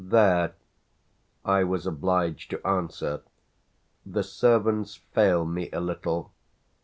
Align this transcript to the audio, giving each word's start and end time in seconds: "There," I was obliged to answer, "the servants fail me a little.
"There," 0.09 0.55
I 1.45 1.63
was 1.63 1.85
obliged 1.85 2.49
to 2.49 2.65
answer, 2.67 3.21
"the 4.03 4.23
servants 4.23 4.95
fail 4.95 5.45
me 5.45 5.69
a 5.69 5.79
little. 5.79 6.31